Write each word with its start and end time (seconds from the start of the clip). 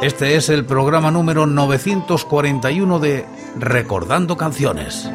Este 0.00 0.36
es 0.36 0.48
el 0.48 0.64
programa 0.64 1.10
número 1.10 1.44
941 1.46 3.00
de 3.00 3.26
Recordando 3.56 4.36
Canciones. 4.36 5.10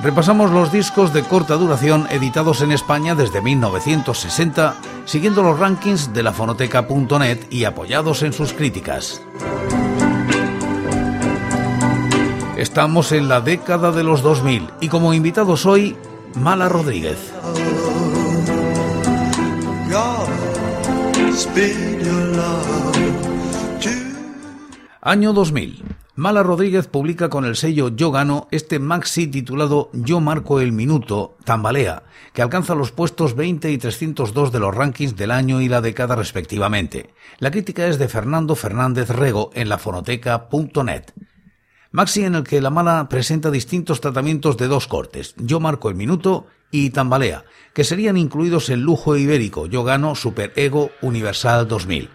Repasamos 0.00 0.50
los 0.50 0.72
discos 0.72 1.12
de 1.12 1.22
corta 1.22 1.56
duración 1.56 2.06
editados 2.10 2.62
en 2.62 2.72
España 2.72 3.14
desde 3.14 3.42
1960, 3.42 4.76
siguiendo 5.04 5.42
los 5.42 5.58
rankings 5.58 6.14
de 6.14 6.22
la 6.22 6.32
fonoteca.net 6.32 7.40
y 7.50 7.64
apoyados 7.64 8.22
en 8.22 8.32
sus 8.32 8.54
críticas. 8.54 9.20
Estamos 12.56 13.12
en 13.12 13.28
la 13.28 13.42
década 13.42 13.92
de 13.92 14.02
los 14.02 14.22
2000 14.22 14.70
y 14.80 14.88
como 14.88 15.12
invitados 15.12 15.66
hoy, 15.66 15.94
Mala 16.34 16.70
Rodríguez. 16.70 17.18
Año 25.00 25.32
2000. 25.32 25.84
Mala 26.16 26.42
Rodríguez 26.42 26.86
publica 26.88 27.30
con 27.30 27.44
el 27.44 27.56
sello 27.56 27.88
Yo 27.88 28.10
Gano 28.10 28.48
este 28.50 28.78
maxi 28.78 29.28
titulado 29.28 29.88
Yo 29.92 30.20
Marco 30.20 30.60
el 30.60 30.72
Minuto, 30.72 31.36
Tambalea, 31.44 32.02
que 32.32 32.42
alcanza 32.42 32.74
los 32.74 32.90
puestos 32.90 33.36
20 33.36 33.70
y 33.70 33.78
302 33.78 34.52
de 34.52 34.58
los 34.58 34.74
rankings 34.74 35.16
del 35.16 35.30
año 35.30 35.60
y 35.60 35.68
la 35.68 35.80
década 35.80 36.16
respectivamente. 36.16 37.14
La 37.38 37.50
crítica 37.50 37.86
es 37.86 37.98
de 37.98 38.08
Fernando 38.08 38.56
Fernández 38.56 39.10
Rego 39.10 39.50
en 39.54 39.68
la 39.68 39.78
fonoteca.net. 39.78 41.04
Maxi 41.90 42.22
en 42.22 42.34
el 42.34 42.44
que 42.44 42.60
la 42.60 42.68
mala 42.68 43.08
presenta 43.08 43.50
distintos 43.50 44.02
tratamientos 44.02 44.58
de 44.58 44.68
dos 44.68 44.86
cortes, 44.86 45.34
Yo 45.38 45.58
Marco 45.58 45.88
el 45.88 45.94
Minuto 45.94 46.46
y 46.70 46.90
Tambalea, 46.90 47.44
que 47.72 47.82
serían 47.82 48.18
incluidos 48.18 48.68
en 48.68 48.82
Lujo 48.82 49.16
Ibérico, 49.16 49.64
Yo 49.64 49.84
Gano, 49.84 50.14
Super 50.14 50.52
Ego, 50.56 50.90
Universal 51.00 51.66
2000. 51.66 52.10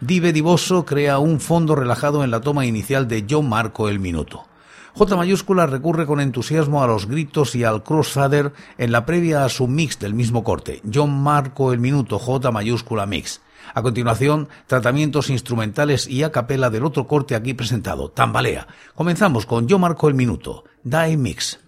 Dive 0.00 0.32
Divoso 0.32 0.84
crea 0.84 1.20
un 1.20 1.38
fondo 1.38 1.76
relajado 1.76 2.24
en 2.24 2.32
la 2.32 2.40
toma 2.40 2.66
inicial 2.66 3.06
de 3.06 3.24
Yo 3.24 3.42
marco 3.42 3.88
el 3.88 4.00
minuto. 4.00 4.44
J 4.94 5.16
mayúscula 5.16 5.66
recurre 5.66 6.04
con 6.04 6.20
entusiasmo 6.20 6.82
a 6.82 6.88
los 6.88 7.06
gritos 7.06 7.54
y 7.54 7.62
al 7.62 7.84
crossfader 7.84 8.52
en 8.76 8.90
la 8.90 9.06
previa 9.06 9.44
a 9.44 9.48
su 9.48 9.68
mix 9.68 10.00
del 10.00 10.14
mismo 10.14 10.42
corte, 10.42 10.80
Yo 10.82 11.06
marco 11.06 11.72
el 11.72 11.78
minuto 11.78 12.18
J 12.18 12.50
mayúscula 12.50 13.06
mix. 13.06 13.40
A 13.74 13.82
continuación, 13.82 14.48
tratamientos 14.66 15.30
instrumentales 15.30 16.08
y 16.08 16.22
a 16.22 16.32
capela 16.32 16.70
del 16.70 16.84
otro 16.84 17.06
corte 17.06 17.34
aquí 17.34 17.54
presentado, 17.54 18.10
Tambalea. 18.10 18.66
Comenzamos 18.94 19.46
con 19.46 19.68
Yo 19.68 19.78
marco 19.78 20.08
el 20.08 20.14
minuto, 20.14 20.64
Die 20.82 21.16
Mix. 21.16 21.58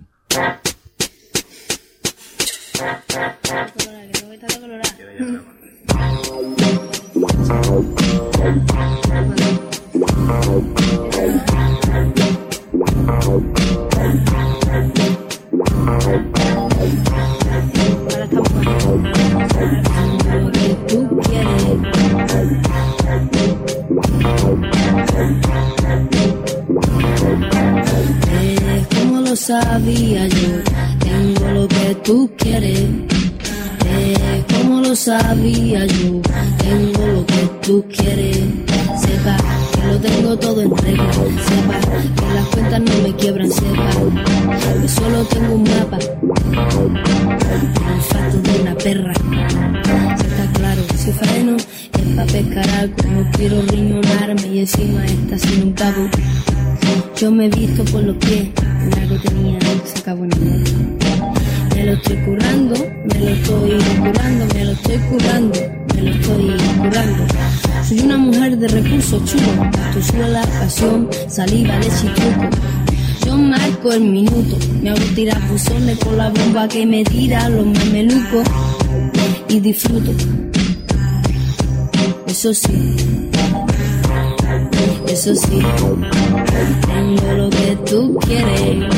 Como 28.95 29.21
lo 29.21 29.37
sabía 29.37 30.27
yo, 30.29 30.63
tengo 31.01 31.49
lo 31.53 31.69
que 31.69 31.95
tú 32.05 32.31
quieres 32.39 32.89
como 34.49 34.81
lo 34.81 34.97
sabía 34.97 35.87
yo, 35.87 36.21
tengo 36.59 37.07
lo 37.07 37.27
que 37.27 37.51
tú 37.63 37.85
quieres. 37.97 38.39
Sepa 38.99 39.37
que 39.73 39.87
lo 39.87 39.99
tengo 39.99 40.37
todo 40.39 40.63
en 40.63 40.71
sepa 40.77 41.81
que 42.17 42.35
las 42.35 42.47
cuentas 42.49 42.81
no 42.81 43.03
me 43.03 43.15
quiebran, 43.17 43.51
sepa 43.51 43.91
que 44.81 44.89
solo 44.89 45.25
tengo 45.25 45.55
un 45.55 45.63
mapa, 45.63 45.99
el 46.01 47.69
olfato 47.93 48.39
de 48.43 48.61
una 48.61 48.75
perra. 48.77 49.15
Si 51.05 51.13
freno 51.13 51.57
es 51.57 52.17
para 52.17 52.27
pescar 52.33 52.67
algo, 52.81 52.97
no 53.13 53.31
quiero 53.33 53.61
riñonarme 53.67 54.47
y 54.55 54.61
encima 54.61 55.05
está 55.05 55.39
sin 55.39 55.65
un 55.65 55.73
cabo. 55.75 56.09
Yo 57.21 57.31
me 57.31 57.45
he 57.45 57.49
visto 57.51 57.85
por 57.85 58.03
los 58.05 58.17
pies, 58.17 58.49
algo 59.03 59.19
tenía, 59.19 59.59
se 59.85 59.99
acabó 59.99 60.25
en 60.25 60.33
el 60.33 60.65
me 61.75 61.85
lo 61.85 61.93
estoy 61.93 62.17
curando, 62.25 62.75
me 63.05 63.21
lo 63.21 63.29
estoy 63.29 63.69
curando, 63.99 64.55
me 64.55 64.65
lo 64.65 64.73
estoy 64.73 64.99
curando, 65.11 65.61
me 65.95 66.03
lo 66.03 66.11
estoy 66.11 66.57
curando. 66.79 67.25
Soy 67.87 68.01
una 68.01 68.17
mujer 68.17 68.57
de 68.57 68.69
recursos 68.69 69.25
chulos, 69.27 69.77
tu 69.93 70.03
suela, 70.03 70.41
pasión, 70.59 71.11
saliva, 71.29 71.79
leche 71.81 72.07
y. 72.07 73.27
Yo 73.27 73.37
marco 73.37 73.93
el 73.93 74.05
minuto, 74.05 74.57
me 74.83 74.89
hago 74.89 75.05
tirar 75.15 75.47
buzones 75.51 75.99
con 75.99 76.17
la 76.17 76.31
bomba 76.31 76.67
que 76.67 76.87
me 76.87 77.05
tira 77.05 77.51
los 77.51 77.67
mamelucos 77.67 78.49
y 79.51 79.61
disfruto. 79.61 80.44
Eso 82.35 82.53
sí, 82.53 82.97
eso 85.07 85.37
sí, 85.37 85.61
tengo 86.89 87.33
lo 87.33 87.49
que 87.49 87.79
tú 87.89 88.19
quieres 88.27 88.93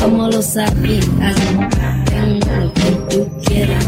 como 0.00 0.28
lo 0.28 0.40
sabías. 0.40 1.04
Tengo 2.06 2.56
lo 2.58 2.72
que 2.72 2.90
tú 3.10 3.28
quieres. 3.44 3.86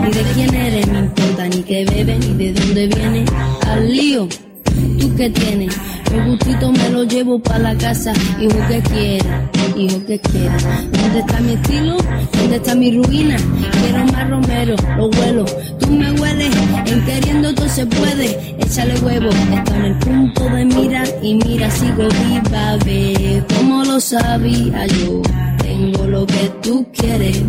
Ni 0.00 0.10
de 0.10 0.22
quién 0.34 0.54
eres 0.56 0.88
me 0.88 0.98
importa, 0.98 1.46
ni 1.46 1.62
qué 1.62 1.84
bebe, 1.84 2.18
ni 2.18 2.34
de 2.34 2.52
dónde 2.52 2.86
viene. 2.88 3.24
Al 3.68 3.92
lío, 3.92 4.28
tú 4.98 5.14
que 5.14 5.30
tienes. 5.30 5.51
Llevo 7.22 7.38
para 7.38 7.58
la 7.60 7.76
casa. 7.76 8.12
Hijo 8.40 8.58
que 8.68 8.80
quiera, 8.82 9.50
hijo 9.76 10.04
que 10.06 10.18
quiera. 10.18 10.56
¿Dónde 10.90 11.20
está 11.20 11.40
mi 11.40 11.52
estilo? 11.52 11.96
¿Dónde 12.32 12.56
está 12.56 12.74
mi 12.74 12.96
ruina? 12.96 13.36
Quiero 13.80 14.04
más 14.12 14.28
romero, 14.28 14.74
lo 14.96 15.06
huelo. 15.08 15.44
Tú 15.78 15.90
me 15.90 16.10
hueles, 16.12 16.50
en 16.86 17.04
queriendo 17.04 17.54
todo 17.54 17.68
se 17.68 17.86
puede. 17.86 18.56
Échale 18.58 18.98
huevo, 19.00 19.30
está 19.30 19.76
en 19.76 19.84
el 19.84 19.98
punto 19.98 20.44
de 20.48 20.64
mira. 20.64 21.04
Y 21.22 21.34
mira, 21.36 21.70
sigo 21.70 22.08
viva, 22.08 22.76
ve 22.84 23.44
como 23.56 23.84
lo 23.84 24.00
sabía 24.00 24.86
yo 24.86 25.22
tengo 25.58 26.04
lo 26.06 26.26
que 26.26 26.50
tú 26.62 26.86
quieres. 26.92 27.40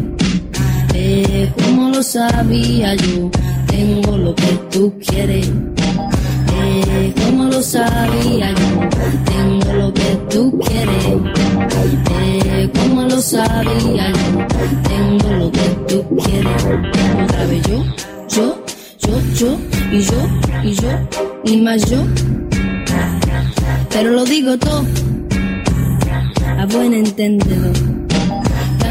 Eh, 0.93 1.51
como 1.63 1.89
lo 1.89 2.03
sabía 2.03 2.93
yo, 2.93 3.31
tengo 3.67 4.17
lo 4.17 4.35
que 4.35 4.59
tú 4.71 4.93
quieres. 4.99 5.49
Eh, 6.95 7.13
como 7.25 7.45
lo 7.45 7.61
sabía 7.61 8.53
tengo 9.25 9.73
lo 9.73 9.93
que 9.93 10.15
tú 10.29 10.59
quieres. 10.59 11.05
Eh, 12.11 12.69
como 12.73 13.01
lo 13.03 13.19
sabía 13.21 14.13
tengo 14.87 15.29
lo 15.37 15.51
que 15.51 15.67
tú 15.87 16.15
quieres. 16.23 16.63
Otra 17.23 17.45
vez 17.45 17.61
yo, 17.67 17.83
yo, 18.29 18.63
yo, 18.99 19.19
yo, 19.35 19.57
y 19.91 20.01
yo, 20.01 20.29
y 20.63 20.73
yo, 20.73 20.89
y 21.43 21.61
más 21.61 21.89
yo. 21.89 22.03
Pero 23.89 24.11
lo 24.11 24.25
digo 24.25 24.57
todo 24.57 24.85
a 26.59 26.65
buen 26.67 26.93
entendedor 26.93 27.92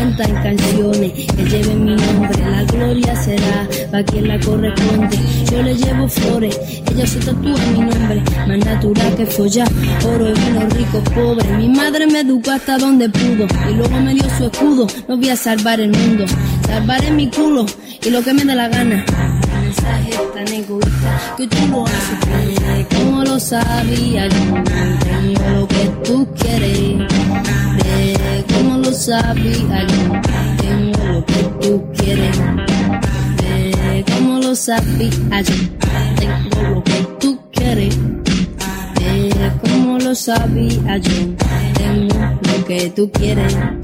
en 0.03 0.35
canciones 0.43 1.13
que 1.13 1.45
lleven 1.45 1.85
mi 1.85 1.95
nombre. 1.95 2.45
La 2.51 2.65
gloria 2.65 3.15
será 3.17 3.69
para 3.91 4.05
quien 4.05 4.29
la 4.29 4.41
corresponde. 4.41 5.17
Yo 5.51 5.63
le 5.63 5.75
llevo 5.75 6.09
flores, 6.09 6.59
ella 6.91 7.07
se 7.07 7.21
tatúa 7.21 7.59
mi 7.73 7.85
nombre. 7.85 8.23
Más 8.49 8.59
natural 8.59 9.15
que 9.17 9.27
follar, 9.27 9.69
oro 10.05 10.29
y 10.29 10.33
vino 10.33 10.69
rico, 10.71 11.03
pobre. 11.15 11.57
Mi 11.57 11.69
madre 11.69 12.07
me 12.07 12.21
educó 12.21 12.51
hasta 12.51 12.79
donde 12.79 13.09
pudo 13.09 13.47
y 13.71 13.75
luego 13.75 14.01
me 14.01 14.15
dio 14.15 14.29
su 14.37 14.47
escudo. 14.47 14.87
No 15.09 15.17
voy 15.17 15.29
a 15.29 15.37
salvar 15.37 15.81
el 15.81 15.93
mundo, 15.93 16.25
salvaré 16.67 17.11
mi 17.11 17.29
culo 17.29 17.65
y 18.05 18.11
lo 18.11 18.23
que 18.23 18.35
me 18.35 18.45
dé 18.45 18.55
la 18.55 18.69
gana 18.69 19.05
mensaje 19.73 20.11
tan 20.35 20.49
egoísta 20.49 20.92
que 21.37 21.47
tú 21.47 21.67
lo 21.69 21.85
como 22.97 23.25
lo 23.25 23.41
sabía 23.41 24.29
yo 24.29 24.63
tengo 24.65 25.61
lo 25.61 25.69
que 25.69 25.91
tú 26.05 26.29
quieres 26.39 27.09
como 28.53 28.79
lo 28.79 28.93
sabía 28.93 29.87
yo 29.87 30.21
tengo 30.63 31.05
lo 31.13 31.25
que 31.27 31.43
tú 31.61 31.85
quieres 31.97 32.39
como 34.15 34.39
lo 34.39 34.55
sabía 34.55 35.41
yo, 35.43 35.55
tengo 36.19 36.63
lo 36.75 36.85
que 36.85 37.07
tú 37.21 37.39
quieres. 37.53 37.99
Como 39.61 39.99
lo 39.99 40.15
sabía 40.15 40.97
yo, 40.99 41.35
tengo 41.75 42.39
lo 42.43 42.65
que 42.65 42.91
tú 42.91 43.11
quieres. 43.11 43.82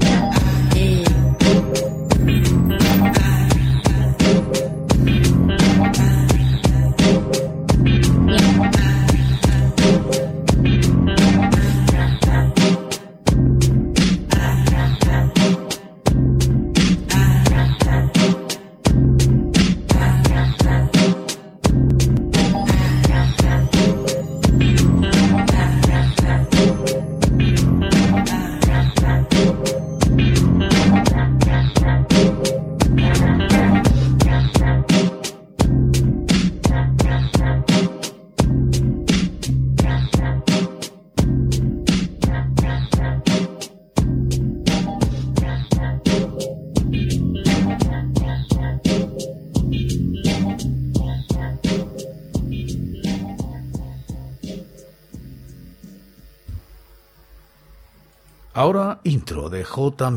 Ahora 58.59 58.99
intro 59.05 59.49
de 59.49 59.63
J 59.63 60.11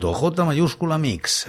minuto, 0.00 0.12
J 0.16 0.44
mayúscula 0.44 0.96
mix. 0.96 1.46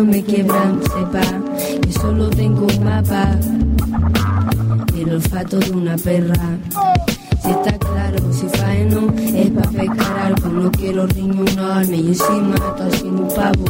No 0.00 0.06
me 0.06 0.22
quiebran, 0.22 0.80
sepa 0.82 1.20
que 1.82 1.92
solo 1.92 2.30
tengo 2.30 2.66
un 2.66 2.84
mapa 2.84 3.38
y 4.94 5.02
el 5.02 5.10
olfato 5.10 5.58
de 5.58 5.70
una 5.72 5.96
perra. 5.98 6.58
Si 7.42 7.50
está 7.50 7.72
claro, 7.78 8.18
si 8.32 8.46
faeno 8.48 9.12
es 9.18 9.50
pa' 9.50 9.68
pescar 9.68 10.18
algo, 10.18 10.48
no 10.48 10.70
quiero 10.70 11.06
riñonarme 11.06 11.96
y 11.96 12.08
encima 12.08 12.54
todo 12.78 12.90
sin 12.92 13.18
un 13.18 13.28
pavo. 13.28 13.66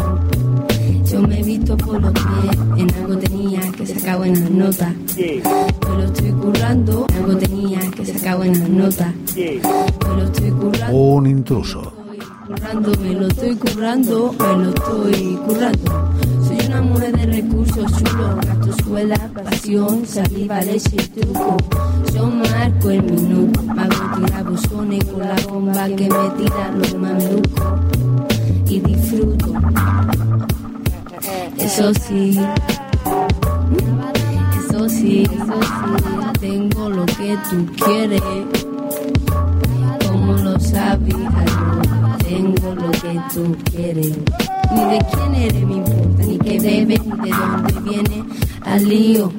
Yo 1.10 1.20
me 1.22 1.40
he 1.40 1.42
visto 1.42 1.76
por 1.76 2.00
los 2.00 2.12
pies, 2.12 2.58
en 2.76 2.94
algo 2.94 3.18
tenía 3.18 3.60
que 3.72 3.86
sacar 3.86 4.18
buenas 4.18 4.50
notas. 4.50 4.94
Me 5.16 5.96
lo 5.96 6.04
estoy 6.04 6.30
currando, 6.30 7.06
en 7.08 7.16
algo 7.16 7.36
tenía 7.38 7.80
que 7.90 8.06
sacar 8.06 8.36
buenas 8.36 8.68
notas. 8.68 9.12
Me 9.34 10.16
lo 10.16 10.22
estoy 10.24 10.50
currando. 10.50 10.96
Un 10.96 11.26
intruso. 11.26 11.92
currando, 12.46 12.92
me 13.00 13.14
lo 13.14 13.26
estoy 13.26 13.56
currando, 13.56 14.14
me 14.14 14.14
lo 14.14 14.30
estoy 14.32 14.39
recursos 17.40 17.90
chulos, 17.92 18.36
gasto 18.46 18.70
escuela, 18.70 19.16
pasión, 19.32 20.06
saliva, 20.06 20.60
leche 20.60 20.90
y 20.92 21.20
truco. 21.20 21.56
Yo 22.14 22.26
marco 22.26 22.90
el 22.90 23.02
minuto, 23.02 23.60
tirar 23.60 24.44
bosones 24.44 25.04
con 25.04 25.20
la 25.20 25.36
bomba 25.48 25.86
que 25.86 26.08
me 26.08 26.30
tiran 26.36 26.78
los 26.78 26.94
mamelucos. 26.94 27.80
Y 28.68 28.80
disfruto, 28.80 29.54
eso 31.56 31.92
sí. 31.94 32.38
Eso 34.58 34.88
sí, 34.88 35.22
eso 35.24 35.60
sí, 35.62 36.38
tengo 36.40 36.90
lo 36.90 37.06
que 37.06 37.36
tú 37.50 37.66
quieres 37.84 38.22
como 40.10 40.32
lo 40.34 40.60
sabía 40.60 41.44
yo. 41.46 42.16
Tengo 42.18 42.74
lo 42.74 42.90
que 42.92 43.20
tú 43.32 43.56
quieres. 43.70 44.59
Ni 44.72 44.84
de 44.84 44.98
quién 45.10 45.34
eres 45.34 45.66
me 45.66 45.74
importa, 45.76 46.24
ni 46.26 46.38
qué 46.38 46.60
bebes, 46.60 47.00
ni 47.06 47.30
de 47.30 47.36
dónde 47.36 47.90
viene. 47.90 48.24
Al 48.64 48.88
lío, 48.88 49.32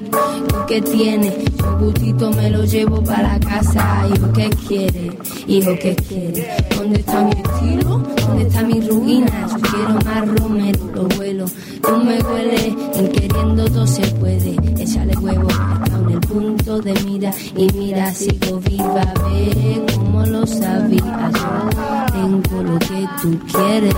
lo 0.52 0.66
que 0.66 0.82
tiene. 0.82 1.34
Yo 1.58 1.78
gustito 1.80 2.32
me 2.32 2.50
lo 2.50 2.66
llevo 2.66 3.04
para 3.04 3.40
casa. 3.40 4.08
Hijo, 4.14 4.32
¿qué 4.34 4.50
quiere? 4.68 5.18
Hijo, 5.48 5.72
¿qué 5.82 5.96
quiere? 5.96 6.48
¿Dónde 6.76 7.00
está 7.00 7.24
mi 7.24 7.32
estilo? 7.32 7.98
¿Dónde 8.00 8.44
está 8.48 8.64
mi 8.64 8.82
ruina? 8.82 9.48
Yo 9.50 9.58
quiero 9.62 9.94
más 10.06 10.40
romero, 10.40 10.80
lo 10.94 11.04
vuelo. 11.16 11.46
Tú 11.82 11.98
me 11.98 12.20
hueles, 12.22 12.76
en 12.96 13.08
queriendo 13.10 13.66
todo 13.66 13.88
se 13.88 14.06
puede. 14.16 14.56
Échale 14.80 15.16
huevo, 15.18 15.48
está 15.50 15.98
en 15.98 16.10
el 16.10 16.20
punto 16.22 16.82
de 16.82 16.94
mira. 17.06 17.32
Y 17.56 17.72
mira, 17.74 18.14
sigo 18.14 18.60
viva, 18.60 19.14
ve 19.26 19.86
como 19.96 20.26
lo 20.26 20.46
sabía 20.46 21.32
yo. 21.34 22.12
Tengo 22.14 22.64
lo 22.64 22.80
que 22.80 23.08
tú 23.22 23.40
quieres. 23.52 23.96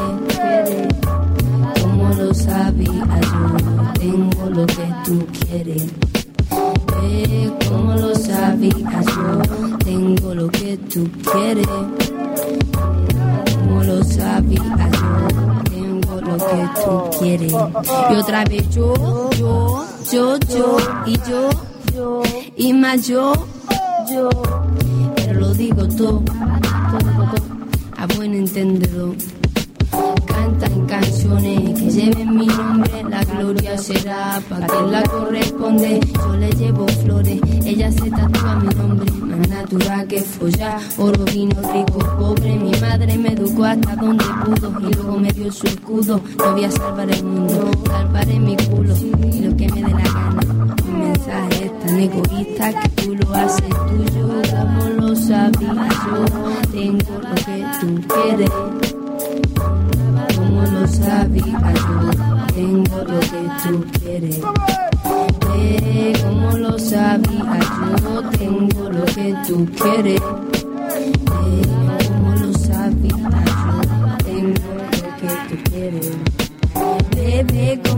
Como 2.13 2.25
lo 2.25 2.33
sabía 2.35 3.21
yo. 3.21 3.91
Tengo 3.99 4.49
lo 4.51 4.65
que 4.67 4.93
tú 5.03 5.25
quieres. 5.39 5.83
Ve 7.01 7.51
como 7.67 7.93
lo 7.95 8.13
sabía 8.13 9.01
yo. 9.01 9.77
Tengo 9.83 10.35
lo 10.35 10.47
que 10.49 10.77
tú 10.93 11.09
quieres. 11.31 11.67
Como 13.57 13.83
lo 13.83 14.03
sabía 14.03 14.91
yo. 14.91 15.63
Tengo 15.71 16.21
lo 16.21 16.37
que 16.37 16.69
tú 16.85 17.17
quieres. 17.19 17.51
Y 17.51 18.15
otra 18.15 18.45
vez 18.45 18.69
yo, 18.69 19.29
yo, 19.31 19.83
yo, 20.11 20.37
yo. 20.37 20.77
Y 21.07 21.17
yo, 21.27 21.49
yo. 21.95 22.21
Y 22.55 22.73
más 22.73 23.07
yo, 23.07 23.33
yo. 24.11 24.29
Pero 25.15 25.39
lo 25.39 25.53
digo 25.55 25.87
todo, 25.87 26.21
todo, 26.21 27.25
todo. 27.31 27.43
A 27.97 28.05
buen 28.15 28.35
entendedor. 28.35 29.15
Cantan 30.43 30.85
canciones 30.87 31.79
que 31.79 31.89
lleven 31.89 32.35
mi 32.35 32.47
nombre, 32.47 33.01
la 33.09 33.23
gloria 33.23 33.77
será 33.77 34.41
para 34.49 34.67
quien 34.67 34.91
la 34.91 35.01
corresponde. 35.03 36.01
Yo 36.13 36.35
le 36.35 36.49
llevo 36.51 36.85
flores, 36.85 37.39
ella 37.65 37.89
se 37.89 38.11
tatúa 38.11 38.55
mi 38.57 38.67
nombre, 38.75 39.09
más 39.21 39.47
natural 39.47 40.05
que 40.05 40.19
follar. 40.19 40.81
Oro, 40.97 41.23
vino, 41.31 41.55
rico, 41.71 41.99
pobre. 42.19 42.57
Mi 42.57 42.71
madre 42.71 43.17
me 43.17 43.29
educó 43.29 43.63
hasta 43.63 43.95
donde 43.95 44.25
pudo 44.43 44.81
y 44.81 44.93
luego 44.93 45.17
me 45.17 45.31
dio 45.31 45.49
su 45.49 45.65
escudo. 45.65 46.19
No 46.37 46.51
voy 46.51 46.65
a 46.65 46.71
salvar 46.71 47.09
el 47.09 47.23
mundo, 47.23 47.71
salvaré 47.85 48.37
mi 48.37 48.57
culo 48.57 48.95
y 49.31 49.39
lo 49.39 49.55
que 49.55 49.69
me 49.69 49.81
dé 49.81 49.91
la 49.93 50.13
gana. 50.13 50.75
Mi 50.85 51.05
mensaje 51.05 51.71
tan 51.85 51.99
egoísta 52.01 52.81
que 52.81 52.89
tú 53.01 53.15
lo 53.15 53.33
haces 53.33 53.69
tuyo, 53.69 54.41
como 54.51 54.89
lo 54.89 55.15
sabía 55.15 55.87
yo. 55.87 56.25
Tengo 56.73 57.13
lo 57.21 57.35
que 57.35 57.65
tú 57.79 58.01
quieres 58.13 58.92
esta 60.93 61.23
vida 61.25 61.73
yo 61.73 62.53
tengo 62.53 62.97
lo 62.97 63.19
que 63.19 63.49
tú 63.63 63.85
quieres. 63.99 64.41
Eh, 65.55 66.13
como 66.23 66.57
lo 66.57 66.77
sabía, 66.77 67.59
yo 68.03 68.29
tengo 68.37 68.89
lo 68.89 69.05
que 69.05 69.35
tú 69.47 69.67
quieres. 69.81 70.21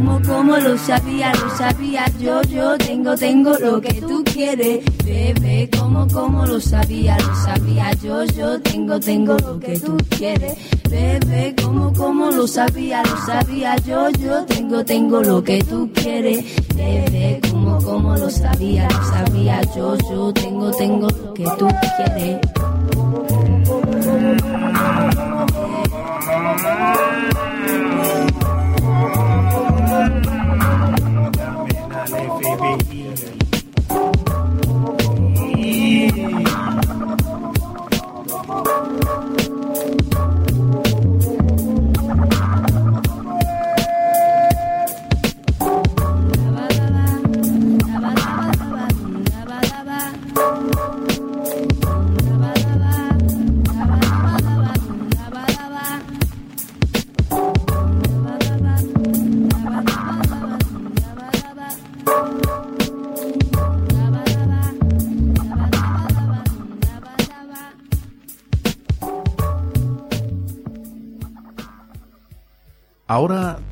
Como, 0.05 0.21
como 0.21 0.57
lo 0.57 0.77
sabía, 0.77 1.33
lo 1.33 1.49
sabía 1.57 2.05
yo, 2.19 2.41
yo 2.43 2.77
tengo, 2.77 3.15
tengo 3.15 3.57
lo 3.57 3.81
que 3.81 3.93
tú 3.93 4.23
quieres. 4.23 4.85
Bebé, 5.03 5.69
como, 5.77 6.07
como 6.07 6.45
lo 6.45 6.61
sabía, 6.61 7.17
lo 7.17 7.35
sabía 7.35 7.91
yo, 7.93 8.23
yo 8.25 8.61
tengo, 8.61 8.99
tengo 8.99 9.35
lo 9.37 9.59
que 9.59 9.79
tú 9.79 9.97
quieres. 10.09 10.57
Bebé, 10.89 11.55
como, 11.61 11.91
como 11.93 12.29
lo 12.29 12.47
sabía, 12.47 13.01
lo 13.03 13.17
sabía 13.25 13.75
yo, 13.77 14.09
yo 14.11 14.45
tengo, 14.45 14.85
tengo 14.85 15.21
lo 15.21 15.43
que 15.43 15.63
tú 15.63 15.89
quieres. 15.93 16.45
Bebé, 16.75 17.39
como, 17.49 17.81
como 17.81 18.15
lo 18.15 18.29
sabía, 18.29 18.87
lo 18.87 19.03
sabía 19.05 19.61
yo, 19.75 19.97
yo 20.09 20.33
tengo, 20.33 20.71
tengo 20.71 21.07
lo 21.09 21.33
que 21.33 21.45
tú 21.57 21.67
quieres. 21.97 22.39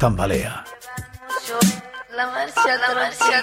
Tambalea. 0.04 0.66
La 2.14 2.28
marcha, 2.28 2.76
la 2.76 2.94
marcha, 2.94 3.42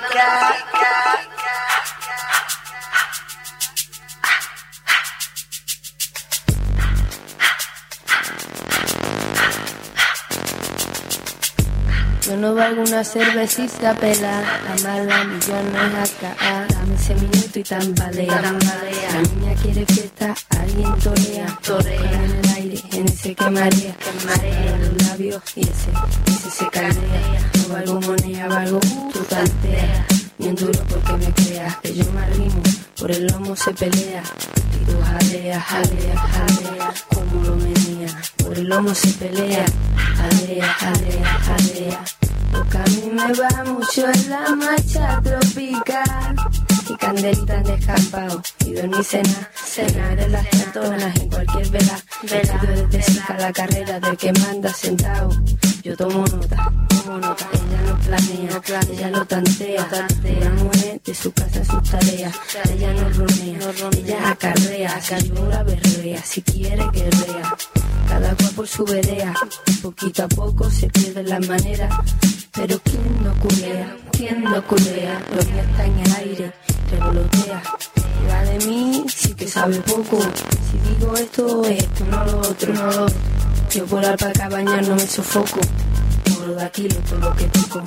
Yo 12.26 12.36
no 12.36 12.54
valgo 12.54 12.82
una 12.82 13.04
cervecita 13.04 13.94
pela, 13.94 14.42
la 14.66 14.76
mala 14.82 15.24
millones 15.24 16.10
acá. 16.10 16.66
Dame 16.68 16.94
ese 16.94 17.14
minuto 17.14 17.58
y 17.58 17.62
tambalea. 17.62 18.42
La 18.42 18.52
niña 19.22 19.54
quiere 19.62 19.86
fiesta, 19.86 20.09
alguien 20.70 20.94
torea. 20.98 21.58
Torea 21.62 22.24
en 22.24 22.30
el 22.30 22.48
aire, 22.50 22.82
en 22.92 23.08
ese 23.08 23.34
que 23.34 23.50
marea. 23.50 23.96
Que 23.96 24.26
marea 24.26 24.78
los 24.78 25.06
labios 25.06 25.42
y 25.56 25.60
ese, 25.60 25.90
ese 26.26 26.50
se 26.50 26.68
caldea. 26.68 27.50
No 27.54 27.74
valgo 27.74 28.00
moneda, 28.00 28.48
valgo 28.48 28.80
tu 29.12 29.20
tantea. 29.20 30.06
Bien 30.38 30.54
duro 30.54 30.80
porque 30.88 31.12
me 31.14 31.32
creas, 31.32 31.76
que 31.78 31.94
yo 31.94 32.04
me 32.12 32.20
arrimo, 32.22 32.62
por 32.98 33.10
el 33.10 33.26
lomo 33.26 33.54
se 33.56 33.72
pelea. 33.74 34.22
Y 34.80 34.84
tú 34.90 34.96
jalea, 35.02 35.60
jalea, 35.60 36.16
jalea, 36.16 36.94
como 37.14 37.44
lo 37.44 37.56
menea. 37.56 38.22
Por 38.38 38.58
el 38.58 38.68
lomo 38.68 38.94
se 38.94 39.08
pelea, 39.14 39.66
jalea, 40.16 40.66
jalea, 40.66 41.38
jalea. 41.46 42.04
Porque 42.52 42.78
a 42.78 42.84
mí 42.84 43.10
me 43.12 43.32
va 43.34 43.64
mucho 43.64 44.10
en 44.10 44.30
la 44.30 44.56
marcha 44.56 45.20
tropical. 45.22 46.36
Y 46.90 46.96
candelita 46.96 47.54
en 47.54 47.62
descampado. 47.62 48.42
Y 48.66 48.72
dormir 48.72 49.04
cena, 49.04 49.50
cena 49.54 50.16
de 50.16 50.28
las 50.28 50.46
cantonas 50.48 51.16
en 51.20 51.28
cualquier 51.28 51.68
vela. 51.70 52.00
Vela, 52.22 52.60
tú 52.60 52.66
eres 52.66 52.90
de 52.90 53.34
la 53.38 53.52
carrera 53.52 54.00
del 54.00 54.16
que 54.16 54.32
manda 54.32 54.72
sentado. 54.72 55.30
Yo 55.84 55.96
tomo 55.96 56.26
nota, 56.26 56.72
tomo 56.88 57.18
nota. 57.18 57.48
Ella 57.52 57.82
no 57.86 58.00
planea, 58.00 58.60
ella 58.92 59.10
lo 59.10 59.24
tantea. 59.24 59.88
Ella 60.24 60.50
muere 60.50 61.00
de 61.04 61.14
su 61.14 61.32
casa 61.32 61.58
en 61.58 61.66
sus 61.66 61.90
tareas. 61.90 62.34
Ella 62.72 62.92
no 62.92 63.08
ronea, 63.10 63.58
ella 63.96 64.30
acarrea. 64.30 65.00
Llora, 65.20 65.62
berrea, 65.62 66.22
si 66.24 66.42
quiere, 66.42 66.84
guerrea. 66.92 67.56
Cada 68.08 68.34
cual 68.34 68.50
por 68.56 68.66
su 68.66 68.84
vereda. 68.84 69.32
Poquito 69.80 70.24
a 70.24 70.28
poco 70.28 70.68
se 70.68 70.88
pierden 70.88 71.28
las 71.28 71.46
maneras. 71.46 71.94
Pero 72.52 72.80
¿quién 72.82 73.22
no 73.22 73.32
culea? 73.38 73.96
¿Quién 74.10 74.42
no 74.42 74.66
culea? 74.66 75.22
Lo 75.36 75.42
mío 75.44 75.62
está 75.62 75.84
en 75.84 75.98
el 76.00 76.14
aire, 76.16 76.52
revolotea. 76.90 77.62
Va 78.28 78.42
de 78.42 78.66
mí, 78.66 79.04
sí 79.08 79.34
que 79.34 79.46
sabe 79.46 79.76
poco. 79.80 80.18
Si 80.70 80.78
digo 80.90 81.16
esto, 81.16 81.64
esto, 81.64 82.04
no 82.06 82.24
lo 82.24 82.38
otro, 82.40 82.74
no 82.74 82.86
lo 82.86 83.04
otro. 83.04 83.18
Yo 83.70 83.86
por 83.86 84.04
alpacabaña 84.04 84.80
no 84.82 84.96
me 84.96 85.06
sofoco. 85.06 85.60
Por 86.24 86.56
de 86.56 86.64
aquí 86.64 86.88
lo 86.88 87.18
lo 87.18 87.36
que 87.36 87.44
toco. 87.44 87.84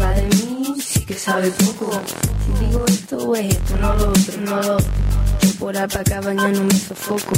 Va 0.00 0.10
de 0.12 0.22
mí, 0.22 0.76
sí 0.80 1.04
que 1.04 1.14
sabe 1.14 1.50
poco. 1.50 2.00
Si 2.46 2.64
digo 2.64 2.84
esto, 2.86 3.34
esto, 3.34 3.76
no 3.76 3.94
lo 3.96 4.08
otro, 4.10 4.40
no 4.40 4.62
lo. 4.62 4.78
Yo 4.78 5.54
por 5.58 5.76
alpacabaña 5.76 6.48
no 6.48 6.64
me 6.64 6.74
sofoco. 6.74 7.32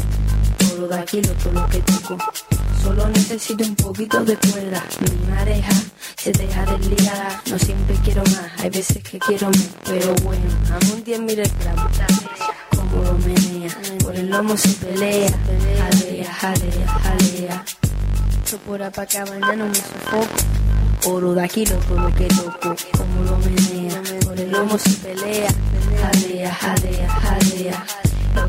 Todo 0.83 0.97
de 0.97 1.01
aquí 1.01 1.23
lo 1.23 1.33
todo 1.35 1.53
lo 1.53 1.69
que 1.69 1.79
toco. 1.79 2.19
Solo 2.83 3.07
necesito 3.11 3.63
un 3.63 3.77
poquito 3.77 4.25
de 4.25 4.37
cuerda. 4.37 4.85
Mi 4.99 5.31
mareja 5.31 5.73
se 6.17 6.33
deja 6.33 6.67
desligar. 6.67 7.41
No 7.49 7.57
siempre 7.57 7.97
quiero 8.03 8.25
más, 8.25 8.51
hay 8.59 8.71
veces 8.71 9.01
que 9.05 9.17
quiero 9.21 9.47
más. 9.47 9.69
Pero 9.85 10.13
bueno, 10.25 10.43
amo 10.67 10.95
un 10.95 11.05
10 11.05 11.21
mil 11.21 11.41
gramos. 11.61 11.93
Como 12.75 13.05
lo 13.05 13.13
menea, 13.19 13.71
por 14.03 14.17
el 14.17 14.29
lomo 14.29 14.57
se 14.57 14.71
pelea. 14.71 15.31
Jalea, 15.31 16.35
jalea, 16.35 16.89
jalea. 16.89 17.65
Yo 18.51 18.59
por 18.59 18.83
apacabaña 18.83 19.55
no 19.55 19.69
me 19.69 19.75
sofoco. 19.77 21.15
Oro 21.15 21.35
de 21.35 21.45
aquí 21.45 21.65
lo 21.65 21.77
todo 21.77 22.01
lo 22.01 22.15
que 22.17 22.25
toco. 22.27 22.75
Como 22.99 23.23
lo 23.23 23.39
menea, 23.39 24.03
por 24.25 24.41
el 24.41 24.51
lomo 24.51 24.77
se 24.77 24.91
pelea. 24.97 25.49
Jalea, 26.03 26.53
jalea, 26.53 27.09
jalea. 27.09 27.87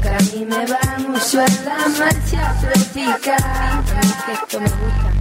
Que 0.04 0.10
a 0.10 0.20
mí 0.20 0.46
me 0.46 0.66
va 0.66 0.80
mucho 1.00 1.40
en 1.40 1.66
la 1.66 1.78
marcha 1.98 2.60
tropical. 2.60 3.42
A 3.42 3.82
mí 3.82 4.12
es 4.12 4.24
que 4.26 4.34
esto 4.34 4.60
me 4.60 4.70
gusta. 4.70 5.14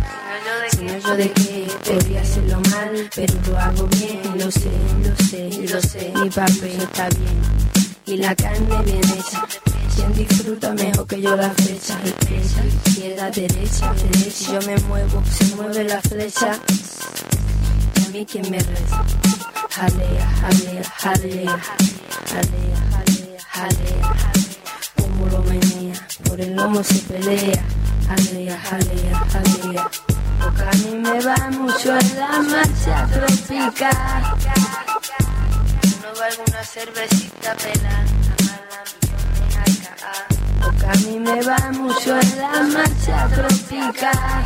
Si 0.72 0.82
no 0.82 0.98
yo 0.98 1.16
de 1.16 1.30
qué, 1.32 1.68
podría 1.84 2.20
hacerlo 2.20 2.60
mal, 2.70 3.10
pero 3.14 3.34
lo 3.46 3.58
hago 3.58 3.86
bien, 3.88 4.22
lo 4.38 4.50
sé, 4.50 4.70
lo 5.04 5.14
sé, 5.24 5.50
lo 5.72 5.80
sé. 5.80 6.12
Mi 6.20 6.28
papel 6.30 6.80
está 6.80 7.08
bien, 7.10 7.40
y 8.06 8.16
la 8.16 8.34
carne 8.34 8.82
bien 8.84 9.00
hecha. 9.18 9.46
Quien 9.94 10.12
disfruta 10.14 10.72
mejor 10.74 11.06
que 11.06 11.20
yo 11.20 11.36
la 11.36 11.50
flecha, 11.50 11.98
izquierda, 12.86 13.30
derecha, 13.30 13.94
derecha. 13.94 14.52
Yo 14.52 14.66
me 14.66 14.76
muevo, 14.88 15.22
se 15.30 15.56
mueve 15.56 15.84
la 15.84 16.00
flecha. 16.00 16.58
Y 17.94 18.04
a 18.04 18.08
mí 18.08 18.26
quien 18.26 18.50
me 18.50 18.58
reza. 18.58 19.04
Jalea, 19.70 20.26
jalea, 20.40 20.82
jalea, 20.96 21.60
jalea, 22.26 22.78
jalea, 22.90 23.38
jalea, 23.48 24.32
como 24.32 24.41
por 26.28 26.40
el 26.40 26.54
lomo 26.54 26.82
se 26.84 26.98
pelea, 27.08 27.64
jalea, 28.06 28.58
jalea, 28.58 29.26
jalea, 29.32 29.90
porque 30.38 30.62
a 30.62 30.72
mí 30.72 30.94
me 30.98 31.20
va 31.22 31.50
mucho 31.50 31.96
en 31.98 32.18
la 32.18 32.38
marcha 32.42 33.08
tropical. 33.10 34.36
No 36.02 36.20
valgo 36.20 36.42
una 36.46 36.64
cervecita 36.64 37.54
pela, 37.54 38.04
millones 39.00 39.56
acá, 39.56 40.26
porque 40.62 40.86
a 40.86 40.92
mí 41.06 41.18
me 41.18 41.42
va 41.42 41.58
mucho 41.72 42.20
en 42.20 42.38
la 42.38 42.62
marcha 42.62 43.28
tropical. 43.34 44.44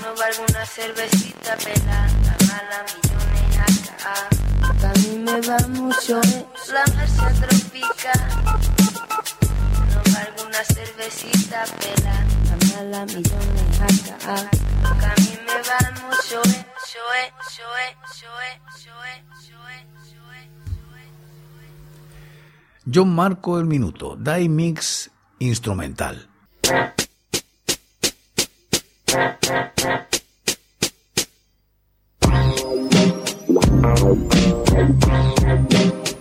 No 0.00 0.14
valgo 0.16 0.44
una 0.48 0.66
cervecita 0.66 1.56
pela, 1.56 2.06
la 2.24 2.36
mala 2.46 2.84
millones 2.88 3.58
acá. 3.58 4.28
Porque 4.66 4.86
a 4.86 4.92
mí 5.02 5.18
me 5.18 5.40
va 5.42 5.58
mucho 5.68 6.20
en 6.22 6.46
la 6.72 6.84
marcha 6.94 7.28
tropical. 7.40 8.71
Una 10.52 10.64
cervecita 10.64 11.64
pela, 11.80 12.26
la 12.44 12.56
mala 12.74 13.06
millones 13.06 13.80
acá. 13.80 14.50
Porque 14.82 15.06
a 15.06 15.14
mí 15.16 15.38
me 15.46 15.56
va 15.62 15.80
mucho 16.02 16.42
Joe, 16.92 17.32
Joe, 17.56 17.86
Joe, 18.20 18.50
Joe, 18.84 19.14
Joe. 19.48 19.92
John 22.84 23.14
Marco 23.14 23.58
el 23.58 23.64
Minuto, 23.64 24.14
Die 24.16 24.48
Mix 24.50 25.10
Instrumental. 25.38 26.28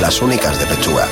Las 0.00 0.20
únicas 0.20 0.58
de 0.58 0.66
pechuga. 0.66 1.08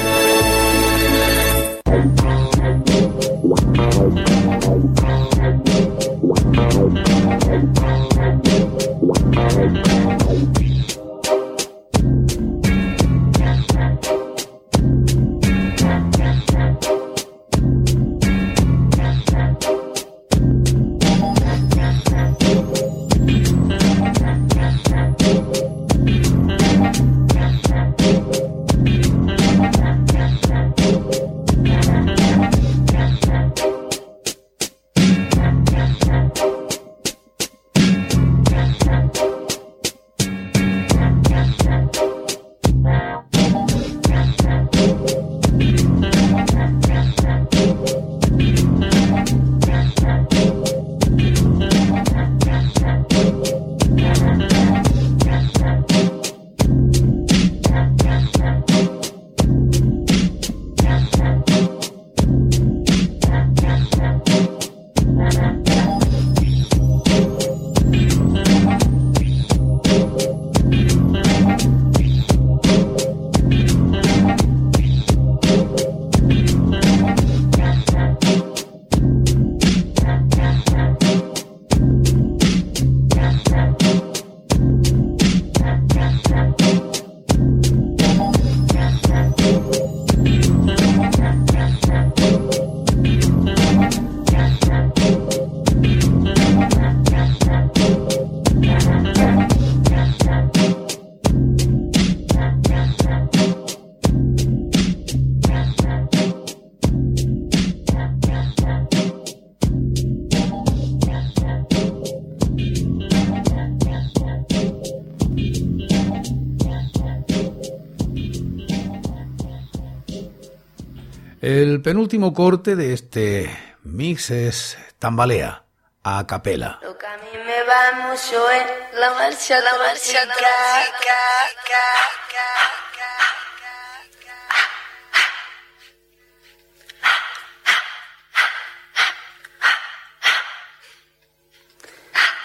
El 121.51 121.83
penúltimo 121.83 122.33
corte 122.33 122.77
de 122.77 122.93
este 122.93 123.51
mix 123.83 124.31
es 124.31 124.79
Tambalea, 125.01 125.65
a 126.05 126.25
capela. 126.25 126.79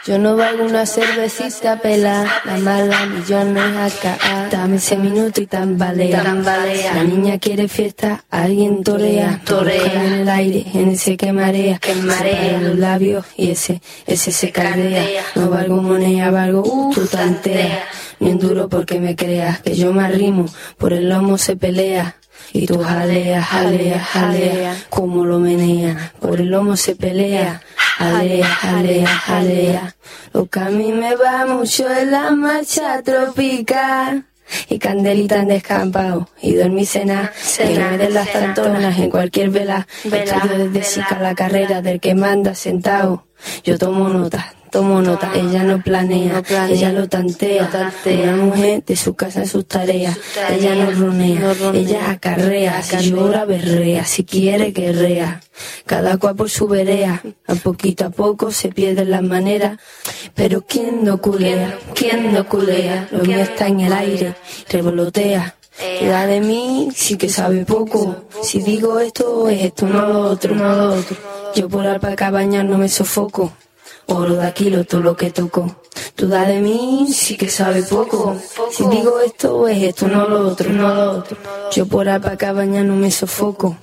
Yo 0.07 0.19
no 0.19 0.35
valgo 0.35 0.65
una 0.65 0.85
cervecita 0.85 1.81
pela, 1.81 2.27
la 2.45 2.57
mala 2.57 3.07
millones 3.07 3.75
acá. 3.75 4.49
Dame 4.51 4.75
ese 4.75 4.97
minuto 4.97 5.41
y 5.41 5.47
tambalea. 5.47 6.21
tambalea. 6.21 6.93
La 6.93 7.03
niña 7.03 7.39
quiere 7.39 7.67
fiesta, 7.67 8.23
alguien 8.29 8.83
torea. 8.83 9.41
Torea 9.43 10.05
en 10.05 10.13
el 10.13 10.29
aire, 10.29 10.63
en 10.75 10.89
ese 10.89 11.17
que 11.17 11.33
marea. 11.33 11.79
Que 11.79 11.95
marea 11.95 12.61
los 12.61 12.77
labios 12.77 13.25
y 13.35 13.49
ese, 13.49 13.81
ese 14.05 14.31
se 14.31 14.51
caldea. 14.51 15.23
No 15.33 15.49
valgo 15.49 15.81
moneda, 15.81 16.29
valgo 16.29 16.61
uh, 16.61 16.93
tu 16.93 17.07
tantea. 17.07 17.85
Bien 18.19 18.37
duro 18.37 18.69
porque 18.69 18.99
me 18.99 19.15
creas 19.15 19.61
que 19.61 19.73
yo 19.73 19.91
me 19.91 20.03
arrimo, 20.03 20.45
por 20.77 20.93
el 20.93 21.09
lomo 21.09 21.39
se 21.39 21.55
pelea. 21.55 22.15
Y 22.53 22.65
tú 22.65 22.79
jalea, 22.79 23.41
jalea, 23.43 23.99
jalea, 23.99 24.77
como 24.89 25.25
lo 25.25 25.39
menea, 25.39 26.13
por 26.19 26.39
el 26.39 26.49
lomo 26.49 26.75
se 26.77 26.95
pelea. 26.95 27.61
Jalea, 27.97 28.45
jalea, 28.45 29.07
jalea. 29.07 29.95
Lo 30.33 30.47
que 30.47 30.59
a 30.59 30.69
mí 30.69 30.91
me 30.91 31.15
va 31.15 31.45
mucho 31.45 31.89
es 31.89 32.07
la 32.07 32.31
marcha 32.31 33.01
tropical. 33.01 34.25
Y 34.69 34.77
candelita 34.77 35.37
en 35.37 35.47
descampado, 35.47 36.29
y 36.39 36.53
dormí 36.53 36.85
cena, 36.85 37.31
cena 37.35 37.97
de 37.97 38.11
las 38.11 38.31
tantonas 38.31 38.95
en 38.99 39.09
cualquier 39.09 39.49
vela, 39.49 39.87
vela 40.03 40.47
desde 40.47 40.83
Sica 40.83 41.17
la 41.19 41.33
carrera 41.33 41.81
del 41.81 41.99
que 41.99 42.13
manda 42.13 42.53
sentado. 42.53 43.25
Yo 43.63 43.79
tomo 43.79 44.07
nota, 44.07 44.53
tomo 44.75 45.01
nota, 45.01 45.31
ella 45.33 45.63
no 45.63 45.81
planea, 45.81 46.43
ella 46.67 46.91
lo 46.91 47.07
tantea, 47.07 47.93
una 48.05 48.35
mujer 48.35 48.83
de 48.83 48.97
su 48.97 49.13
casa 49.13 49.39
en 49.39 49.47
sus 49.47 49.65
tareas, 49.65 50.17
ella 50.51 50.75
no 50.75 50.91
ronea, 50.91 51.55
ella 51.73 52.11
acarrea, 52.11 52.83
si 52.83 53.11
llora 53.11 53.45
berrea, 53.45 54.03
si 54.03 54.25
quiere 54.25 54.71
guerrea, 54.71 55.41
cada 55.85 56.17
cual 56.17 56.35
por 56.35 56.49
su 56.49 56.67
verea, 56.67 57.23
a 57.47 57.55
poquito 57.55 58.03
a 58.03 58.09
poco 58.09 58.51
se 58.51 58.67
pierden 58.67 59.11
las 59.11 59.23
maneras, 59.23 59.79
pero 60.33 60.65
quién 60.67 61.05
no 61.05 61.21
culea, 61.21 61.79
quién 61.93 62.33
no 62.33 62.45
culea, 62.45 63.07
lo 63.11 63.23
mío 63.23 63.37
está 63.37 63.67
en 63.67 63.79
el 63.79 63.93
aire, 63.93 64.35
revolotea. 64.67 65.55
da 66.01 66.27
de 66.27 66.41
mí 66.41 66.89
sí 66.93 67.15
que 67.15 67.29
sabe 67.29 67.63
poco. 67.63 68.27
Si 68.43 68.61
digo 68.61 68.99
esto 68.99 69.47
es 69.47 69.63
esto, 69.63 69.87
no 69.87 70.05
lo 70.05 70.19
otro, 70.31 70.53
no 70.53 70.75
lo 70.75 70.95
otro. 70.95 71.15
Yo 71.55 71.69
por 71.69 71.87
alpacabaña 71.87 72.61
no 72.61 72.77
me 72.77 72.89
sofoco. 72.89 73.53
Oro 74.07 74.35
de 74.35 74.45
Aquilo, 74.45 74.83
todo 74.85 75.01
lo 75.01 75.15
que 75.15 75.31
toco. 75.31 75.81
Duda 76.15 76.45
de 76.45 76.59
mí 76.61 77.07
sí 77.11 77.35
que 77.37 77.49
sabe 77.49 77.83
poco. 77.83 78.35
Si 78.71 78.85
digo 78.87 79.19
esto 79.19 79.67
es 79.67 79.81
esto, 79.83 80.07
no 80.07 80.27
lo 80.27 80.47
otro, 80.47 80.71
no 80.71 80.93
lo 80.93 81.11
otro. 81.11 81.37
Yo 81.71 81.85
por 81.87 82.07
Apacabaña 82.07 82.83
no 82.83 82.95
me 82.95 83.11
sofoco. 83.11 83.77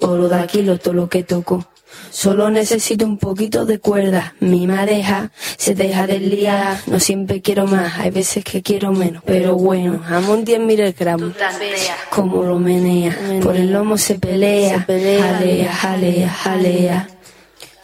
Oro 0.00 0.28
de 0.28 0.36
Aquilo, 0.36 0.78
todo 0.78 0.94
lo 0.94 1.08
que 1.08 1.22
toco. 1.22 1.66
Solo 2.10 2.50
necesito 2.50 3.04
un 3.04 3.18
poquito 3.18 3.66
de 3.66 3.78
cuerda. 3.78 4.34
Mi 4.40 4.66
madeja 4.66 5.30
se 5.56 5.74
deja 5.74 6.06
día. 6.06 6.80
No 6.86 6.98
siempre 6.98 7.42
quiero 7.42 7.66
más, 7.66 7.98
hay 7.98 8.10
veces 8.10 8.44
que 8.44 8.62
quiero 8.62 8.92
menos. 8.92 9.22
Pero 9.26 9.54
bueno, 9.54 10.02
amo 10.08 10.32
un 10.32 10.44
10 10.44 10.60
mil 10.60 10.94
gramos. 10.98 11.32
Como 12.10 12.42
lo 12.42 12.58
menea. 12.58 13.16
Por 13.42 13.56
el 13.56 13.72
lomo 13.72 13.98
se 13.98 14.18
pelea. 14.18 14.84
Jalea, 14.86 15.72
jalea, 15.72 16.30
jalea. 16.30 17.08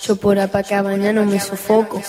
Yo 0.03 0.17
por 0.17 0.37
Apacabaña 0.39 1.13
no 1.13 1.25
me 1.25 1.39
sofoco. 1.39 2.03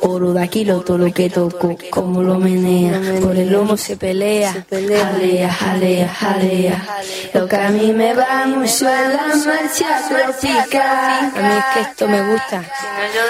Oro 0.00 0.32
de 0.32 0.42
Aquilo 0.42 0.80
todo 0.80 0.96
lo 0.96 1.12
que 1.12 1.28
toco. 1.28 1.76
Como 1.90 2.22
lo 2.22 2.38
menea. 2.38 3.20
Por 3.20 3.36
el 3.36 3.52
lomo 3.52 3.76
se 3.76 3.98
pelea. 3.98 4.64
Jalea, 4.70 5.52
jalea, 5.52 6.08
jalea. 6.08 6.86
Lo 7.34 7.46
que 7.46 7.56
a 7.56 7.68
mí 7.68 7.92
me 7.92 8.14
va 8.14 8.46
mucho 8.46 8.66
es 8.66 8.80
la 8.80 9.34
marcha 9.44 10.08
tropical. 10.08 11.32
A 11.36 11.48
mí 11.48 11.54
es 11.58 11.64
que 11.74 11.80
esto 11.90 12.08
me 12.08 12.32
gusta. 12.32 12.64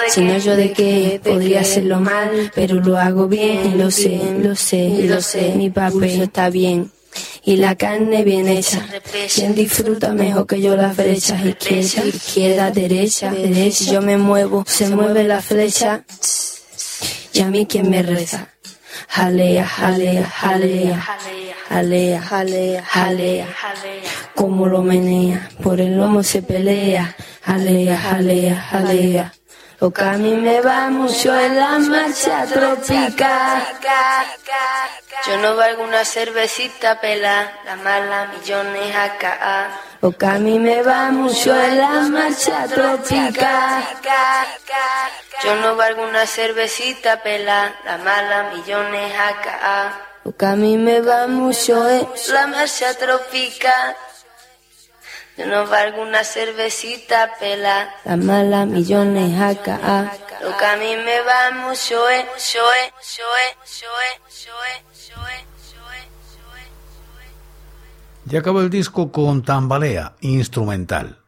Si 0.07 0.21
no 0.21 0.37
yo 0.37 0.55
de 0.55 0.71
qué 0.71 1.19
podría 1.21 1.59
hacerlo 1.61 1.99
mal. 1.99 2.51
Pero 2.55 2.75
lo 2.75 2.97
hago 2.97 3.27
bien 3.27 3.77
lo 3.77 3.91
sé, 3.91 4.21
lo 4.41 4.55
sé, 4.55 4.89
lo 5.03 5.21
sé. 5.21 5.53
Mi 5.55 5.69
papel 5.69 6.21
está 6.21 6.49
bien 6.49 6.89
y 7.43 7.57
la 7.57 7.75
carne 7.75 8.23
bien 8.23 8.47
hecha. 8.47 8.85
Quien 9.33 9.55
disfruta 9.55 10.13
mejor 10.13 10.47
que 10.47 10.61
yo 10.61 10.75
las 10.75 10.95
brechas, 10.97 11.45
izquierda, 11.45 12.05
izquierda, 12.07 12.71
derecha, 12.71 13.31
derecha. 13.31 13.91
Yo 13.91 14.01
me 14.01 14.17
muevo, 14.17 14.63
se 14.67 14.89
mueve 14.89 15.23
la 15.23 15.41
flecha 15.41 16.03
y 17.33 17.41
a 17.41 17.47
mí 17.47 17.65
quien 17.65 17.89
me 17.89 18.01
reza. 18.01 18.49
Jalea, 19.09 19.65
jalea, 19.67 20.29
jalea, 20.29 21.01
jalea, 21.69 22.21
jalea, 22.21 22.83
jalea, 22.83 23.47
como 24.33 24.67
lo 24.67 24.81
menea, 24.81 25.49
por 25.61 25.79
el 25.79 25.97
lomo 25.97 26.23
se 26.23 26.41
pelea, 26.41 27.15
jalea, 27.41 27.97
jalea, 27.97 28.55
jalea. 28.55 29.33
Lo 29.79 29.91
que 29.91 30.03
a 30.03 30.13
mí 30.13 30.33
me 30.35 30.61
va 30.61 30.89
mucho 30.89 31.37
en 31.37 31.57
la 31.57 31.79
marcha 31.79 32.45
tropical. 32.45 33.63
Yo 35.27 35.37
no 35.39 35.55
valgo 35.55 35.83
una 35.83 36.05
cervecita 36.05 37.01
pela, 37.01 37.51
la 37.65 37.75
mala 37.75 38.27
millones 38.27 38.95
acá. 38.95 39.69
Lo 40.01 40.11
que 40.11 40.25
a 40.25 40.37
mí 40.39 40.59
me 40.59 40.81
va 40.81 41.11
mucho 41.11 41.53
en 41.59 41.77
la 41.77 42.01
marcha 42.01 42.67
tropical. 42.67 43.83
Yo 45.43 45.55
no 45.57 45.75
valgo 45.75 46.03
una 46.03 46.25
cervecita 46.25 47.21
pela, 47.21 47.75
la 47.85 47.97
mala 47.97 48.51
millones 48.53 49.11
acá. 49.13 50.01
Lo 50.23 50.35
que 50.35 50.45
a 50.45 50.55
mí 50.55 50.77
me 50.77 51.01
va 51.01 51.27
mucho 51.27 51.87
es 51.87 52.29
la 52.29 52.47
marcha 52.47 52.93
tropical. 52.93 53.95
Yo 55.37 55.45
no 55.47 55.67
valgo 55.67 56.01
una 56.01 56.23
cervecita 56.23 57.31
pela, 57.39 57.93
la 58.05 58.15
mala 58.15 58.65
millones 58.65 59.39
acá. 59.39 60.13
Lo 60.41 60.55
que 60.57 60.65
a 60.65 60.77
mí 60.77 60.95
me 60.95 61.19
va 61.21 61.51
mucho 61.67 62.07
es, 62.09 62.53
yo 62.53 62.61
es, 62.71 63.17
yo 63.17 63.23
es, 63.43 63.81
yo 63.81 63.87
es, 64.07 64.45
yo 64.45 64.51
es, 64.63 65.07
yo 65.07 65.27
es, 65.27 65.43
yo 65.73 65.91
es, 65.91 66.07
yo 66.53 66.61
es. 66.61 68.31
Ya 68.31 68.39
acabó 68.39 68.61
el 68.61 68.69
disco 68.69 69.11
con 69.11 69.43
Tambalea, 69.43 70.13
instrumental. 70.21 71.24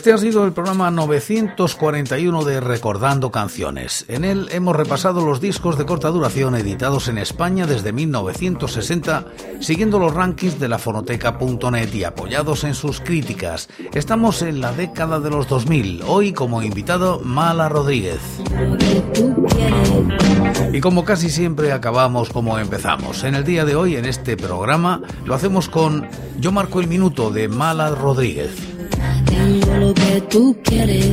Este 0.00 0.14
ha 0.14 0.16
sido 0.16 0.46
el 0.46 0.54
programa 0.54 0.90
941 0.90 2.44
de 2.44 2.60
Recordando 2.60 3.30
Canciones. 3.30 4.06
En 4.08 4.24
él 4.24 4.48
hemos 4.50 4.74
repasado 4.74 5.22
los 5.26 5.42
discos 5.42 5.76
de 5.76 5.84
corta 5.84 6.08
duración 6.08 6.54
editados 6.54 7.08
en 7.08 7.18
España 7.18 7.66
desde 7.66 7.92
1960, 7.92 9.26
siguiendo 9.60 9.98
los 9.98 10.14
rankings 10.14 10.58
de 10.58 10.68
la 10.68 10.78
fonoteca.net 10.78 11.92
y 11.92 12.04
apoyados 12.04 12.64
en 12.64 12.74
sus 12.74 13.02
críticas. 13.02 13.68
Estamos 13.92 14.40
en 14.40 14.62
la 14.62 14.72
década 14.72 15.20
de 15.20 15.28
los 15.28 15.46
2000, 15.48 16.04
hoy 16.06 16.32
como 16.32 16.62
invitado 16.62 17.20
Mala 17.22 17.68
Rodríguez. 17.68 18.22
Y 20.72 20.80
como 20.80 21.04
casi 21.04 21.28
siempre 21.28 21.72
acabamos 21.72 22.30
como 22.30 22.58
empezamos. 22.58 23.22
En 23.22 23.34
el 23.34 23.44
día 23.44 23.66
de 23.66 23.76
hoy, 23.76 23.96
en 23.96 24.06
este 24.06 24.38
programa, 24.38 25.02
lo 25.26 25.34
hacemos 25.34 25.68
con 25.68 26.08
Yo 26.38 26.52
marco 26.52 26.80
el 26.80 26.88
minuto 26.88 27.30
de 27.30 27.48
Mala 27.48 27.90
Rodríguez. 27.90 28.69
Lo 29.78 29.94
que 29.94 30.20
tú 30.30 30.56
quieres, 30.64 31.06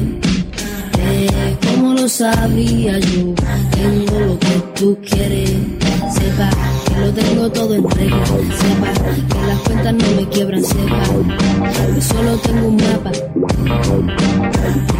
eh, 0.99 1.57
como 1.65 1.93
lo 1.93 2.09
sabía 2.09 2.99
yo. 2.99 3.33
Tengo 3.71 4.19
lo 4.19 4.39
que 4.39 4.63
tú 4.75 4.97
quieres, 5.09 5.51
sepa 6.11 6.49
que 6.85 6.99
lo 6.99 7.13
tengo 7.13 7.49
todo 7.51 7.75
en 7.75 7.89
regla. 7.89 8.25
Sepa 8.25 8.93
que 9.03 9.47
las 9.47 9.59
cuentas 9.59 9.93
no 9.93 10.21
me 10.21 10.29
quiebran, 10.29 10.63
sepa 10.63 11.03
que 11.93 12.01
solo 12.01 12.37
tengo 12.37 12.67
un 12.67 12.75
mapa. 12.77 13.11
El 13.11 13.45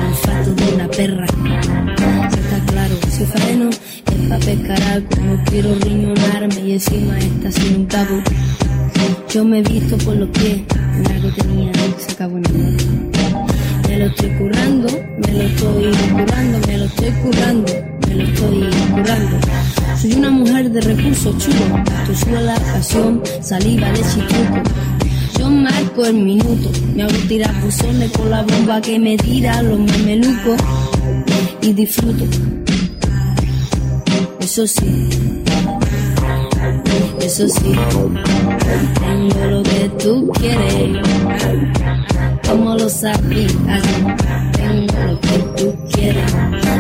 olfato 0.08 0.54
de 0.56 0.76
una 0.76 0.88
perra. 0.90 1.26
Está 1.26 2.66
claro, 2.68 2.96
si 3.10 3.26
freno 3.26 3.70
es 3.70 4.30
para 4.30 4.40
pescar 4.46 4.82
algo. 4.84 5.10
No 5.26 5.44
quiero 5.46 5.76
riñonarme 5.80 6.60
y 6.62 6.72
encima 6.74 7.18
está 7.18 7.52
sin 7.52 7.76
un 7.76 7.86
cabo. 7.86 8.22
Yo 9.30 9.44
me 9.44 9.60
he 9.60 9.62
visto 9.62 9.98
por 9.98 10.16
los 10.16 10.30
pies, 10.30 10.62
en 10.96 11.12
algo 11.12 11.30
tenía, 11.36 11.72
se 11.98 12.12
acabó 12.14 12.38
en 12.38 12.46
el 12.46 13.17
Me 13.98 14.04
lo 14.04 14.10
estoy 14.12 14.30
currando, 14.30 14.88
me 15.18 15.34
lo 15.34 15.42
estoy 15.42 15.92
currando, 16.12 16.68
me 16.68 16.78
lo 16.78 16.86
estoy 16.86 17.12
currando, 17.14 17.74
me 18.08 18.14
lo 18.14 18.24
estoy 18.26 18.70
currando. 18.92 19.38
Soy 20.00 20.14
una 20.14 20.30
mujer 20.30 20.70
de 20.70 20.82
recursos 20.82 21.36
chulos, 21.40 21.84
tu 22.06 22.14
suela, 22.14 22.54
pasión, 22.60 23.24
saliva, 23.42 23.90
leche 23.90 24.20
y. 24.20 25.40
Yo 25.40 25.50
marco 25.50 26.06
el 26.06 26.14
minuto, 26.14 26.70
me 26.94 27.02
hago 27.02 27.18
tirar 27.28 27.60
buzones 27.60 28.12
con 28.12 28.30
la 28.30 28.44
bomba 28.44 28.80
que 28.82 29.00
me 29.00 29.18
tira 29.18 29.64
los 29.64 29.80
mamelucos 29.80 30.62
y 31.64 31.74
disfruto. 31.74 32.24
Eso 34.40 34.68
sí, 34.68 35.10
eso 37.22 37.48
sí, 37.48 37.74
tengo 39.00 39.46
lo 39.46 39.64
que 39.64 39.90
tú 40.02 40.32
quieres, 40.40 40.98
como 42.48 42.76
lo 42.76 42.90
sabías, 42.90 43.54
tengo 44.54 45.04
lo 45.06 45.20
que 45.20 45.38
tú 45.58 45.76
quieres, 45.94 46.34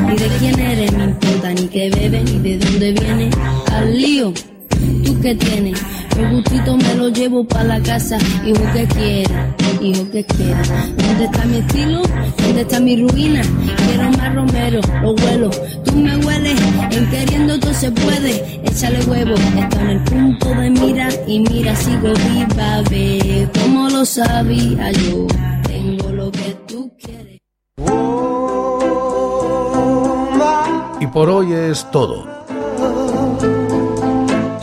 ni 0.05 0.15
de 0.15 0.27
quién 0.39 0.59
eres 0.59 0.91
me 0.93 1.03
importa, 1.05 1.53
ni 1.53 1.67
qué 1.67 1.89
bebes, 1.89 2.23
ni 2.23 2.39
de 2.39 2.57
dónde 2.57 2.91
vienes, 2.93 3.35
al 3.71 3.97
lío, 3.97 4.33
tú 5.03 5.19
que 5.21 5.35
tienes, 5.35 5.81
el 6.17 6.29
gustito 6.31 6.77
me 6.77 6.95
lo 6.95 7.09
llevo 7.09 7.43
para 7.43 7.63
la 7.63 7.81
casa, 7.81 8.17
hijo 8.45 8.63
que 8.73 8.87
quiera, 8.87 9.55
hijo 9.81 10.09
que 10.11 10.23
quiera, 10.23 10.61
¿dónde 10.97 11.25
está 11.25 11.45
mi 11.45 11.57
estilo? 11.57 12.01
¿Dónde 12.37 12.61
está 12.61 12.79
mi 12.79 13.01
ruina? 13.01 13.41
Quiero 13.85 14.11
más 14.11 14.35
romero, 14.35 14.81
lo 15.01 15.11
huelo, 15.13 15.49
tú 15.85 15.95
me 15.95 16.17
hueles, 16.17 16.59
en 16.91 17.09
queriendo 17.09 17.59
todo 17.59 17.73
se 17.73 17.91
puede, 17.91 18.61
échale 18.63 19.03
huevo, 19.05 19.35
está 19.35 19.81
en 19.81 19.89
el 19.89 20.03
punto 20.03 20.49
de 20.49 20.69
mira 20.69 21.09
y 21.27 21.39
mira, 21.39 21.75
sigo 21.75 22.13
viva, 22.13 22.81
ve, 22.89 23.49
como 23.61 23.89
lo 23.89 24.05
sabía 24.05 24.91
yo, 24.91 25.27
tengo 25.63 26.09
lo 26.09 26.31
que 26.31 26.55
tú 26.67 26.91
quieres. 26.97 27.39
Y 30.99 31.07
por 31.07 31.29
hoy 31.29 31.53
es 31.53 31.89
todo. 31.91 32.36